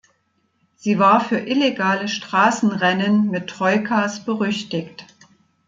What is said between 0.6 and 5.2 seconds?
Sie war für illegale Straßenrennen mit Troikas berüchtigt.